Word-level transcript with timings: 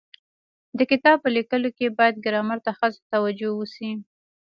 د 0.77 0.79
کتاب 0.91 1.15
په 1.23 1.29
لیکلو 1.37 1.69
کي 1.77 1.87
باید 1.97 2.15
ګرامر 2.25 2.59
ته 2.65 2.71
خاصه 2.77 3.01
توجو 3.13 3.49
وسي. 3.55 3.91